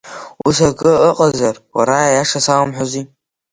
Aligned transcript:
Ус 0.47 0.57
акы 0.69 0.91
ыҟазар, 1.09 1.55
лара 1.75 1.97
аиаша 2.03 2.39
салымҳәози? 2.45 3.05